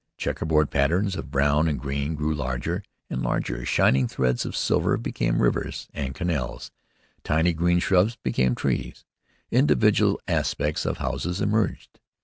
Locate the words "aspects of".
10.27-10.97